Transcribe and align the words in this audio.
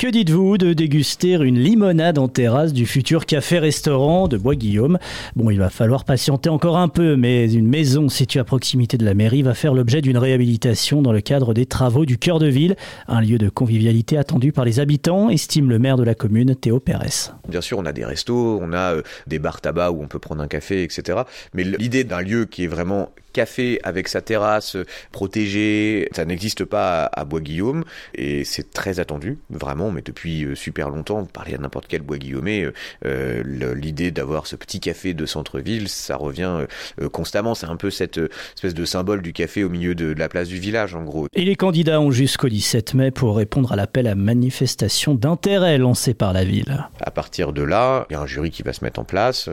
Que 0.00 0.06
dites-vous 0.06 0.58
de 0.58 0.74
déguster 0.74 1.32
une 1.32 1.58
limonade 1.58 2.18
en 2.18 2.28
terrasse 2.28 2.72
du 2.72 2.86
futur 2.86 3.26
café-restaurant 3.26 4.28
de 4.28 4.38
Bois-Guillaume? 4.38 4.96
Bon, 5.34 5.50
il 5.50 5.58
va 5.58 5.70
falloir 5.70 6.04
patienter 6.04 6.48
encore 6.50 6.78
un 6.78 6.86
peu, 6.86 7.16
mais 7.16 7.52
une 7.52 7.66
maison 7.66 8.08
située 8.08 8.38
à 8.38 8.44
proximité 8.44 8.96
de 8.96 9.04
la 9.04 9.14
mairie 9.14 9.42
va 9.42 9.54
faire 9.54 9.74
l'objet 9.74 10.00
d'une 10.00 10.16
réhabilitation 10.16 11.02
dans 11.02 11.10
le 11.10 11.20
cadre 11.20 11.52
des 11.52 11.66
travaux 11.66 12.04
du 12.04 12.16
cœur 12.16 12.38
de 12.38 12.46
ville, 12.46 12.76
un 13.08 13.20
lieu 13.20 13.38
de 13.38 13.48
convivialité 13.48 14.16
attendu 14.16 14.52
par 14.52 14.64
les 14.64 14.78
habitants, 14.78 15.30
estime 15.30 15.68
le 15.68 15.80
maire 15.80 15.96
de 15.96 16.04
la 16.04 16.14
commune, 16.14 16.54
Théo 16.54 16.78
Pérez. 16.78 17.32
Bien 17.48 17.60
sûr, 17.60 17.80
on 17.80 17.84
a 17.84 17.92
des 17.92 18.04
restos, 18.04 18.60
on 18.62 18.72
a 18.72 18.94
euh, 18.94 19.02
des 19.26 19.40
bars 19.40 19.60
tabac 19.60 19.90
où 19.90 20.00
on 20.00 20.06
peut 20.06 20.20
prendre 20.20 20.42
un 20.42 20.48
café, 20.48 20.84
etc. 20.84 21.22
Mais 21.54 21.64
l'idée 21.64 22.04
d'un 22.04 22.20
lieu 22.20 22.44
qui 22.44 22.62
est 22.62 22.68
vraiment 22.68 23.10
café 23.38 23.78
avec 23.84 24.08
sa 24.08 24.20
terrasse 24.20 24.76
protégée, 25.12 26.08
ça 26.10 26.24
n'existe 26.24 26.64
pas 26.64 27.08
à 27.12 27.24
Bois-Guillaume 27.24 27.84
et 28.16 28.42
c'est 28.44 28.72
très 28.72 28.98
attendu, 28.98 29.38
vraiment, 29.48 29.92
mais 29.92 30.02
depuis 30.02 30.44
euh, 30.44 30.56
super 30.56 30.90
longtemps. 30.90 31.24
Parler 31.24 31.54
à 31.54 31.58
n'importe 31.58 31.86
quel 31.86 32.02
Bois-Guillaumais, 32.02 32.64
euh, 32.64 32.72
euh, 33.06 33.74
l'idée 33.76 34.10
d'avoir 34.10 34.48
ce 34.48 34.56
petit 34.56 34.80
café 34.80 35.14
de 35.14 35.24
centre-ville, 35.24 35.88
ça 35.88 36.16
revient 36.16 36.66
constamment. 37.12 37.54
C'est 37.54 37.66
un 37.66 37.76
peu 37.76 37.90
cette 37.90 38.20
espèce 38.56 38.74
de 38.74 38.84
symbole 38.84 39.22
du 39.22 39.32
café 39.32 39.62
au 39.62 39.68
milieu 39.68 39.94
de, 39.94 40.12
la 40.18 40.28
place 40.28 40.48
du 40.48 40.58
village, 40.58 40.96
en 40.96 41.04
gros. 41.04 41.28
Et 41.32 41.44
les 41.44 41.54
candidats 41.54 42.00
ont 42.00 42.10
jusqu'au 42.10 42.48
17 42.48 42.94
mai 42.94 43.10
pour 43.12 43.36
répondre 43.36 43.70
à 43.70 43.76
l'appel 43.76 44.08
à 44.08 44.16
manifestation 44.16 45.14
d'intérêt 45.14 45.78
lancé 45.78 46.12
par 46.12 46.32
la 46.32 46.44
ville. 46.44 46.88
À 47.00 47.12
partir 47.12 47.52
de 47.52 47.62
là, 47.62 48.04
il 48.10 48.14
y 48.14 48.16
a 48.16 48.20
un 48.20 48.26
jury 48.26 48.50
qui 48.50 48.64
va 48.64 48.72
se 48.72 48.84
mettre 48.84 48.98
en 48.98 49.04
place 49.04 49.48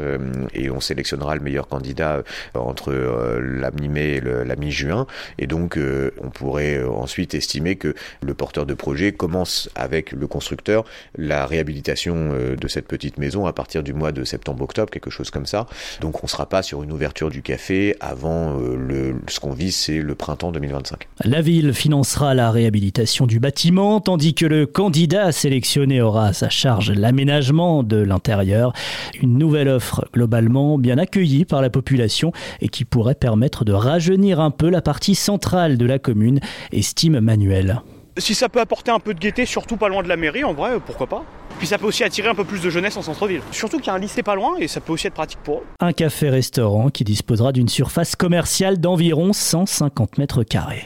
et 0.55 0.71
on 0.71 0.79
sélectionnera 0.79 1.35
le 1.35 1.41
meilleur 1.41 1.67
candidat 1.67 2.23
entre 2.55 2.91
la 2.93 3.71
mi-mai 3.75 4.15
et 4.15 4.21
la 4.21 4.55
mi-juin. 4.55 5.07
Et 5.38 5.47
donc, 5.47 5.79
on 6.21 6.29
pourrait 6.29 6.84
ensuite 6.84 7.34
estimer 7.34 7.75
que 7.75 7.93
le 8.21 8.34
porteur 8.34 8.65
de 8.65 8.73
projet 8.73 9.11
commence 9.11 9.70
avec 9.75 10.11
le 10.11 10.27
constructeur 10.27 10.85
la 11.17 11.45
réhabilitation 11.45 12.15
euh, 12.15 12.55
de 12.55 12.67
cette 12.67 12.88
petite 12.88 13.17
maison 13.17 13.45
à 13.45 13.53
partir 13.53 13.84
du 13.84 13.93
mois 13.93 14.11
de 14.11 14.23
septembre-octobre, 14.23 14.90
quelque 14.90 15.09
chose 15.09 15.29
comme 15.29 15.45
ça. 15.45 15.67
Donc 16.01 16.23
on 16.23 16.27
ne 16.27 16.29
sera 16.29 16.48
pas 16.48 16.63
sur 16.63 16.84
une 16.84 16.91
ouverture 16.91 17.29
du 17.29 17.41
café 17.41 17.95
avant 17.99 18.59
euh, 18.59 18.76
le, 18.76 19.15
ce 19.27 19.40
qu'on 19.40 19.51
vise, 19.51 19.76
c'est 19.76 19.99
le 19.99 20.15
printemps 20.15 20.51
2025. 20.51 21.07
La 21.23 21.41
ville 21.41 21.73
financera 21.73 22.34
la 22.34 22.51
réhabilitation 22.51 23.26
du 23.26 23.39
bâtiment, 23.39 23.99
tandis 23.99 24.34
que 24.34 24.45
le 24.45 24.65
candidat 24.65 25.32
sélectionné 25.32 26.01
aura 26.01 26.27
à 26.27 26.34
sa 26.34 26.49
charge 26.49 26.91
l'aménagement 26.91 27.84
de 27.84 27.98
l'intérieur. 27.98 28.73
Une 29.21 29.37
nouvelle 29.37 29.70
offre 29.70 30.07
globalement 30.13 30.77
bien 30.77 30.98
accueillie 30.98 31.45
par 31.45 31.62
la 31.62 31.70
population 31.70 32.32
et 32.62 32.70
qui 32.70 32.85
pourrait 32.85 33.15
permettre 33.15 33.65
de 33.66 33.74
rajeunir 33.74 34.40
un 34.40 34.52
peu 34.52 34.70
la 34.70 34.82
partie 34.82 35.16
centrale 35.16 35.77
de 35.77 35.85
la 35.85 35.99
commune, 35.99 36.40
estime 36.71 37.20
Manuel. 37.20 37.82
Si 38.18 38.34
ça 38.34 38.48
peut 38.48 38.62
apporter 38.62 38.91
un 38.91 38.99
peu 38.99 39.13
de 39.13 39.20
gaieté, 39.20 39.46
surtout 39.46 39.76
pas 39.76 39.90
loin 39.90 40.02
de 40.02 40.07
la 40.07 40.16
mairie, 40.16 40.46
en 40.46 40.54
vrai, 40.54 40.80
pourquoi 40.85 41.07
pas 41.07 41.26
Puis 41.57 41.68
ça 41.68 41.77
peut 41.77 41.85
aussi 41.85 42.04
attirer 42.04 42.30
un 42.30 42.35
peu 42.35 42.46
plus 42.46 42.62
de 42.62 42.70
jeunesse 42.70 42.96
en 42.96 43.02
centre-ville. 43.02 43.41
Surtout 43.52 43.77
qu'il 43.77 43.88
y 43.88 43.90
a 43.90 43.94
un 43.96 43.99
lycée 43.99 44.24
pas 44.24 44.35
loin 44.35 44.55
et 44.57 44.70
ça 44.70 44.80
peut 44.80 44.94
aussi 44.94 45.07
être 45.07 45.13
pratique 45.16 45.40
pour 45.44 45.57
eux. 45.57 45.63
Un 45.82 45.91
café-restaurant 45.91 46.90
qui 46.90 47.04
disposera 47.04 47.52
d'une 47.52 47.68
surface 47.68 48.16
commerciale 48.16 48.80
d'environ 48.80 49.34
150 49.34 50.18
mètres 50.18 50.44
carrés. 50.44 50.84